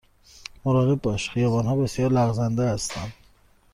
[0.65, 3.13] مراقب باش، خیابان ها بسیار لغزنده هستند.